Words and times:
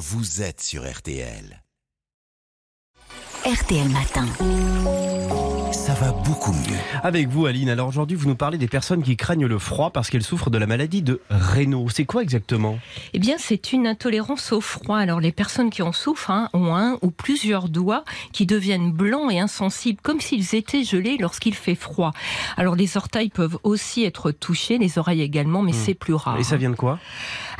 vous 0.00 0.40
êtes 0.40 0.62
sur 0.62 0.90
RTL. 0.90 1.62
RTL 3.44 3.88
Matin. 3.90 4.26
Ça 5.72 5.94
va 5.94 6.12
beaucoup 6.12 6.52
mieux. 6.52 6.76
Avec 7.02 7.28
vous, 7.28 7.46
Aline. 7.46 7.68
Alors 7.68 7.88
aujourd'hui, 7.88 8.16
vous 8.16 8.28
nous 8.28 8.34
parlez 8.34 8.58
des 8.58 8.66
personnes 8.66 9.02
qui 9.02 9.16
craignent 9.16 9.46
le 9.46 9.58
froid 9.58 9.90
parce 9.90 10.10
qu'elles 10.10 10.22
souffrent 10.22 10.50
de 10.50 10.58
la 10.58 10.66
maladie 10.66 11.02
de 11.02 11.20
Raynaud. 11.30 11.88
C'est 11.90 12.04
quoi 12.04 12.22
exactement? 12.22 12.78
Eh 13.12 13.18
bien, 13.18 13.36
c'est 13.38 13.72
une 13.72 13.86
intolérance 13.86 14.52
au 14.52 14.60
froid. 14.60 14.98
Alors, 14.98 15.20
les 15.20 15.32
personnes 15.32 15.70
qui 15.70 15.82
en 15.82 15.92
souffrent 15.92 16.30
hein, 16.30 16.48
ont 16.54 16.74
un 16.74 16.98
ou 17.02 17.10
plusieurs 17.10 17.68
doigts 17.68 18.04
qui 18.32 18.46
deviennent 18.46 18.92
blancs 18.92 19.32
et 19.32 19.38
insensibles, 19.38 20.00
comme 20.02 20.20
s'ils 20.20 20.54
étaient 20.54 20.84
gelés 20.84 21.16
lorsqu'il 21.18 21.54
fait 21.54 21.74
froid. 21.74 22.12
Alors, 22.56 22.74
les 22.74 22.96
orteils 22.96 23.30
peuvent 23.30 23.58
aussi 23.62 24.04
être 24.04 24.32
touchés, 24.32 24.76
les 24.76 24.98
oreilles 24.98 25.22
également, 25.22 25.62
mais 25.62 25.72
c'est 25.72 25.94
plus 25.94 26.14
rare. 26.14 26.36
Hmm. 26.36 26.40
Et 26.40 26.44
ça 26.44 26.56
hein. 26.56 26.58
vient 26.58 26.70
de 26.70 26.76
quoi? 26.76 26.98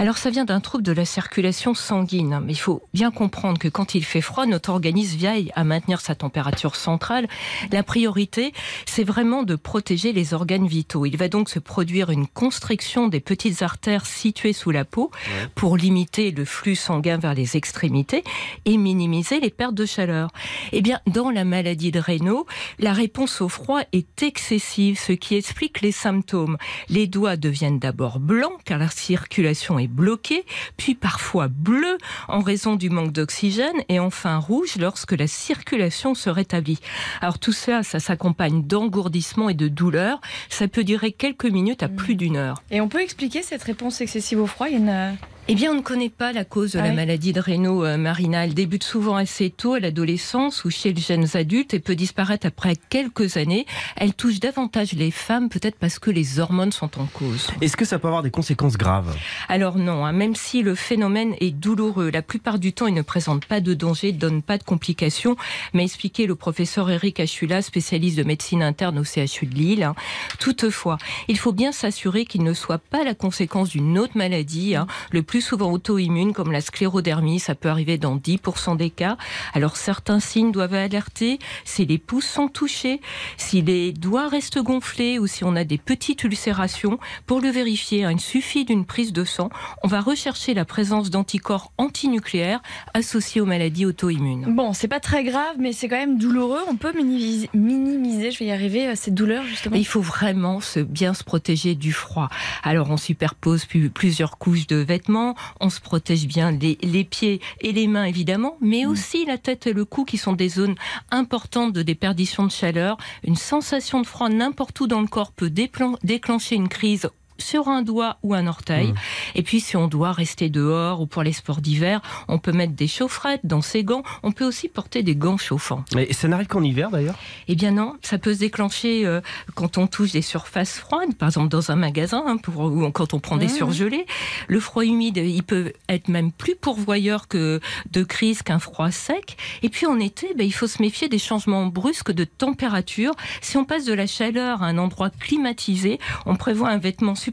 Alors, 0.00 0.16
ça 0.16 0.30
vient 0.30 0.46
d'un 0.46 0.60
trouble 0.60 0.82
de 0.82 0.92
la 0.92 1.04
circulation 1.04 1.74
sanguine. 1.74 2.40
Mais 2.46 2.54
il 2.54 2.58
faut 2.58 2.80
bien 2.94 3.10
comprendre 3.10 3.58
que 3.58 3.68
quand 3.68 3.94
il 3.94 4.02
fait 4.02 4.22
froid, 4.22 4.46
notre 4.46 4.70
organisme 4.70 5.18
veille 5.18 5.52
à 5.54 5.62
maintenir 5.62 6.00
sa 6.00 6.14
température 6.14 6.74
centrale. 6.74 7.28
La 7.70 7.82
priorité, 7.82 8.54
c'est 8.86 9.04
vraiment 9.04 9.42
de 9.42 9.56
protéger 9.56 10.14
les 10.14 10.32
organes 10.32 10.66
vitaux. 10.66 11.04
Il 11.04 11.18
va 11.18 11.28
donc 11.28 11.50
se 11.50 11.58
produire 11.58 12.08
une 12.08 12.26
constriction 12.26 13.08
des 13.08 13.20
petites 13.20 13.60
artères 13.60 14.06
situées 14.06 14.54
sous 14.54 14.70
la 14.70 14.86
peau 14.86 15.10
pour 15.54 15.76
limiter 15.76 16.30
le 16.30 16.46
flux 16.46 16.76
sanguin 16.76 17.18
vers 17.18 17.34
les 17.34 17.58
extrémités 17.58 18.24
et 18.64 18.78
minimiser 18.78 19.38
les 19.38 19.50
pertes 19.50 19.74
de 19.74 19.84
chaleur. 19.84 20.30
Eh 20.72 20.80
bien, 20.80 21.00
dans 21.08 21.28
la 21.28 21.44
maladie 21.44 21.90
de 21.90 22.00
Raynaud, 22.00 22.46
la 22.78 22.94
réponse 22.94 23.42
au 23.42 23.50
froid 23.50 23.82
est 23.92 24.22
excessive, 24.22 24.98
ce 24.98 25.12
qui 25.12 25.34
explique 25.34 25.82
les 25.82 25.92
symptômes. 25.92 26.56
Les 26.88 27.06
doigts 27.06 27.36
deviennent 27.36 27.78
d'abord 27.78 28.18
blancs 28.18 28.60
car 28.64 28.78
la 28.78 28.88
circulation 28.88 29.78
est 29.78 29.89
bloquée, 29.90 30.44
puis 30.76 30.94
parfois 30.94 31.48
bleus 31.48 31.98
en 32.28 32.40
raison 32.40 32.76
du 32.76 32.90
manque 32.90 33.12
d'oxygène 33.12 33.76
et 33.88 33.98
enfin 33.98 34.38
rouge 34.38 34.76
lorsque 34.78 35.12
la 35.12 35.26
circulation 35.26 36.14
se 36.14 36.30
rétablit. 36.30 36.78
Alors 37.20 37.38
tout 37.38 37.52
ça, 37.52 37.82
ça 37.82 38.00
s'accompagne 38.00 38.62
d'engourdissement 38.62 39.48
et 39.48 39.54
de 39.54 39.68
douleur. 39.68 40.20
Ça 40.48 40.68
peut 40.68 40.84
durer 40.84 41.12
quelques 41.12 41.44
minutes 41.44 41.82
à 41.82 41.88
plus 41.88 42.14
d'une 42.14 42.36
heure. 42.36 42.62
Et 42.70 42.80
on 42.80 42.88
peut 42.88 43.02
expliquer 43.02 43.42
cette 43.42 43.62
réponse 43.62 44.00
excessive 44.00 44.40
au 44.40 44.46
froid? 44.46 44.68
Il 44.68 44.72
y 44.72 44.76
a 44.76 44.78
une... 44.78 45.16
Eh 45.52 45.56
bien, 45.56 45.72
on 45.72 45.74
ne 45.74 45.80
connaît 45.80 46.10
pas 46.10 46.32
la 46.32 46.44
cause 46.44 46.74
de 46.74 46.78
Ah 46.78 46.82
la 46.84 46.90
oui 46.90 46.94
maladie 46.94 47.32
de 47.32 47.40
Raynaud, 47.40 47.84
euh, 47.84 47.96
Marina. 47.96 48.44
Elle 48.44 48.54
débute 48.54 48.84
souvent 48.84 49.16
assez 49.16 49.50
tôt, 49.50 49.72
à 49.74 49.80
l'adolescence 49.80 50.64
ou 50.64 50.70
chez 50.70 50.92
les 50.92 51.00
jeunes 51.02 51.26
adultes 51.34 51.74
et 51.74 51.80
peut 51.80 51.96
disparaître 51.96 52.46
après 52.46 52.76
quelques 52.88 53.36
années. 53.36 53.66
Elle 53.96 54.14
touche 54.14 54.38
davantage 54.38 54.92
les 54.92 55.10
femmes, 55.10 55.48
peut-être 55.48 55.74
parce 55.74 55.98
que 55.98 56.12
les 56.12 56.38
hormones 56.38 56.70
sont 56.70 57.00
en 57.00 57.06
cause. 57.06 57.48
Est-ce 57.60 57.76
que 57.76 57.84
ça 57.84 57.98
peut 57.98 58.06
avoir 58.06 58.22
des 58.22 58.30
conséquences 58.30 58.76
graves? 58.76 59.12
Alors 59.48 59.76
non, 59.76 60.06
hein, 60.06 60.12
même 60.12 60.36
si 60.36 60.62
le 60.62 60.76
phénomène 60.76 61.34
est 61.40 61.50
douloureux, 61.50 62.10
la 62.12 62.22
plupart 62.22 62.60
du 62.60 62.72
temps, 62.72 62.86
il 62.86 62.94
ne 62.94 63.02
présente 63.02 63.44
pas 63.44 63.60
de 63.60 63.74
danger, 63.74 64.10
il 64.10 64.18
donne 64.18 64.42
pas 64.42 64.56
de 64.56 64.62
complications, 64.62 65.34
m'a 65.72 65.82
expliqué 65.82 66.28
le 66.28 66.36
professeur 66.36 66.88
Eric 66.92 67.18
Achula, 67.18 67.60
spécialiste 67.60 68.16
de 68.16 68.22
médecine 68.22 68.62
interne 68.62 69.00
au 69.00 69.04
CHU 69.04 69.46
de 69.46 69.54
Lille. 69.56 69.82
hein. 69.82 69.96
Toutefois, 70.38 70.98
il 71.26 71.38
faut 71.38 71.52
bien 71.52 71.72
s'assurer 71.72 72.24
qu'il 72.24 72.44
ne 72.44 72.52
soit 72.54 72.78
pas 72.78 73.02
la 73.02 73.14
conséquence 73.14 73.70
d'une 73.70 73.98
autre 73.98 74.16
maladie, 74.16 74.76
hein, 74.76 74.86
le 75.10 75.24
plus 75.24 75.39
souvent 75.40 75.70
auto-immune, 75.72 76.32
comme 76.32 76.52
la 76.52 76.60
sclérodermie, 76.60 77.40
ça 77.40 77.54
peut 77.54 77.68
arriver 77.68 77.98
dans 77.98 78.16
10% 78.16 78.76
des 78.76 78.90
cas. 78.90 79.16
Alors 79.54 79.76
certains 79.76 80.20
signes 80.20 80.52
doivent 80.52 80.74
alerter 80.74 81.38
si 81.64 81.86
les 81.86 81.98
pouces 81.98 82.28
sont 82.28 82.48
touchés, 82.48 83.00
si 83.36 83.62
les 83.62 83.92
doigts 83.92 84.28
restent 84.28 84.58
gonflés 84.58 85.18
ou 85.18 85.26
si 85.26 85.44
on 85.44 85.56
a 85.56 85.64
des 85.64 85.78
petites 85.78 86.24
ulcérations. 86.24 86.98
Pour 87.26 87.40
le 87.40 87.48
vérifier, 87.48 88.04
hein, 88.04 88.12
il 88.12 88.20
suffit 88.20 88.64
d'une 88.64 88.84
prise 88.84 89.12
de 89.12 89.24
sang. 89.24 89.50
On 89.82 89.88
va 89.88 90.00
rechercher 90.00 90.54
la 90.54 90.64
présence 90.64 91.10
d'anticorps 91.10 91.72
antinucléaires 91.78 92.62
associés 92.94 93.40
aux 93.40 93.46
maladies 93.46 93.86
auto-immunes. 93.86 94.54
Bon, 94.54 94.72
c'est 94.72 94.88
pas 94.88 95.00
très 95.00 95.24
grave, 95.24 95.56
mais 95.58 95.72
c'est 95.72 95.88
quand 95.88 95.96
même 95.96 96.18
douloureux. 96.18 96.62
On 96.68 96.76
peut 96.76 96.92
minimiser, 96.92 97.50
minimiser 97.54 98.30
je 98.30 98.38
vais 98.38 98.46
y 98.46 98.52
arriver, 98.52 98.88
euh, 98.88 98.94
cette 98.94 99.14
douleur 99.14 99.44
justement. 99.44 99.76
Il 99.76 99.86
faut 99.86 100.00
vraiment 100.00 100.60
se, 100.60 100.80
bien 100.80 101.14
se 101.14 101.24
protéger 101.24 101.74
du 101.74 101.92
froid. 101.92 102.28
Alors 102.62 102.90
on 102.90 102.96
superpose 102.96 103.66
plusieurs 103.94 104.38
couches 104.38 104.66
de 104.66 104.76
vêtements, 104.76 105.29
on 105.60 105.70
se 105.70 105.80
protège 105.80 106.26
bien 106.26 106.50
les, 106.52 106.78
les 106.82 107.04
pieds 107.04 107.40
et 107.60 107.72
les 107.72 107.86
mains 107.86 108.04
évidemment, 108.04 108.56
mais 108.60 108.86
aussi 108.86 109.24
la 109.24 109.38
tête 109.38 109.66
et 109.66 109.72
le 109.72 109.84
cou 109.84 110.04
qui 110.04 110.18
sont 110.18 110.32
des 110.32 110.48
zones 110.48 110.76
importantes 111.10 111.72
de 111.72 111.82
déperdition 111.82 112.44
de 112.44 112.50
chaleur. 112.50 112.96
Une 113.24 113.36
sensation 113.36 114.00
de 114.00 114.06
froid 114.06 114.28
n'importe 114.28 114.78
où 114.80 114.86
dans 114.86 115.00
le 115.00 115.06
corps 115.06 115.32
peut 115.32 115.50
déclencher 115.50 116.54
une 116.54 116.68
crise 116.68 117.08
sur 117.40 117.68
un 117.68 117.82
doigt 117.82 118.18
ou 118.22 118.34
un 118.34 118.46
orteil. 118.46 118.94
Et 119.34 119.42
puis 119.42 119.60
si 119.60 119.76
on 119.76 119.88
doit 119.88 120.12
rester 120.12 120.48
dehors 120.48 121.00
ou 121.00 121.06
pour 121.06 121.22
les 121.22 121.32
sports 121.32 121.60
d'hiver, 121.60 122.00
on 122.28 122.38
peut 122.38 122.52
mettre 122.52 122.72
des 122.72 122.88
chaufferettes 122.88 123.44
dans 123.44 123.60
ses 123.60 123.84
gants. 123.84 124.02
On 124.22 124.32
peut 124.32 124.44
aussi 124.44 124.68
porter 124.68 125.02
des 125.02 125.16
gants 125.16 125.36
chauffants. 125.36 125.84
Mais 125.94 126.12
ça 126.12 126.28
n'arrive 126.28 126.46
qu'en 126.46 126.62
hiver 126.62 126.90
d'ailleurs? 126.90 127.16
Eh 127.48 127.54
bien 127.54 127.72
non, 127.72 127.96
ça 128.02 128.18
peut 128.18 128.34
se 128.34 128.38
déclencher 128.40 129.04
euh, 129.06 129.20
quand 129.54 129.78
on 129.78 129.86
touche 129.86 130.12
des 130.12 130.22
surfaces 130.22 130.78
froides, 130.78 131.14
par 131.14 131.28
exemple 131.28 131.48
dans 131.48 131.70
un 131.70 131.76
magasin, 131.76 132.22
hein, 132.26 132.36
pour, 132.38 132.60
ou 132.60 132.90
quand 132.90 133.14
on 133.14 133.20
prend 133.20 133.36
des 133.36 133.50
Mmh. 133.50 133.56
surgelés. 133.56 134.06
Le 134.48 134.60
froid 134.60 134.84
humide, 134.84 135.16
il 135.18 135.42
peut 135.42 135.72
être 135.88 136.08
même 136.08 136.32
plus 136.32 136.54
pourvoyeur 136.56 137.28
que 137.28 137.60
de 137.90 138.02
crise 138.02 138.42
qu'un 138.42 138.58
froid 138.58 138.90
sec. 138.90 139.36
Et 139.62 139.68
puis 139.68 139.86
en 139.86 139.98
été, 139.98 140.34
ben, 140.36 140.46
il 140.46 140.52
faut 140.52 140.66
se 140.66 140.80
méfier 140.80 141.08
des 141.08 141.18
changements 141.18 141.66
brusques 141.66 142.12
de 142.12 142.24
température. 142.24 143.14
Si 143.40 143.56
on 143.56 143.64
passe 143.64 143.84
de 143.84 143.92
la 143.92 144.06
chaleur 144.06 144.62
à 144.62 144.66
un 144.66 144.78
endroit 144.78 145.10
climatisé, 145.10 145.98
on 146.26 146.36
prévoit 146.36 146.68
un 146.68 146.78
vêtement 146.78 147.14
supplémentaire 147.14 147.29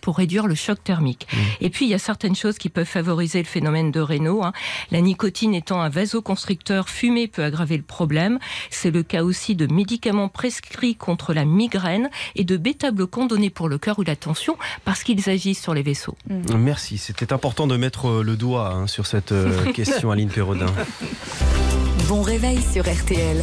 pour 0.00 0.16
réduire 0.16 0.46
le 0.46 0.54
choc 0.54 0.82
thermique. 0.82 1.26
Et 1.60 1.70
puis 1.70 1.86
il 1.86 1.90
y 1.90 1.94
a 1.94 1.98
certaines 1.98 2.34
choses 2.36 2.58
qui 2.58 2.68
peuvent 2.68 2.86
favoriser 2.86 3.38
le 3.38 3.44
phénomène 3.44 3.90
de 3.90 4.00
Raynaud. 4.00 4.42
hein. 4.42 4.52
La 4.90 5.00
nicotine 5.00 5.54
étant 5.54 5.80
un 5.80 5.88
vasoconstricteur, 5.88 6.88
fumer 6.88 7.28
peut 7.28 7.44
aggraver 7.44 7.76
le 7.76 7.82
problème. 7.82 8.38
C'est 8.70 8.90
le 8.90 9.02
cas 9.02 9.22
aussi 9.22 9.54
de 9.54 9.66
médicaments 9.72 10.28
prescrits 10.28 10.96
contre 10.96 11.32
la 11.34 11.44
migraine 11.44 12.10
et 12.36 12.44
de 12.44 12.56
bêta-bloquants 12.56 13.26
donnés 13.26 13.50
pour 13.50 13.68
le 13.68 13.78
cœur 13.78 13.98
ou 13.98 14.02
la 14.02 14.16
tension 14.16 14.56
parce 14.84 15.02
qu'ils 15.02 15.28
agissent 15.30 15.62
sur 15.62 15.74
les 15.74 15.82
vaisseaux. 15.82 16.16
Merci, 16.56 16.98
c'était 16.98 17.32
important 17.32 17.66
de 17.66 17.76
mettre 17.76 18.06
euh, 18.08 18.22
le 18.22 18.36
doigt 18.36 18.70
hein, 18.74 18.86
sur 18.86 19.06
cette 19.06 19.32
euh, 19.32 19.72
question, 19.72 20.10
Aline 20.10 20.28
Perrodin. 20.28 20.66
Bon 22.08 22.22
réveil 22.22 22.60
sur 22.62 22.84
RTL. 22.84 23.42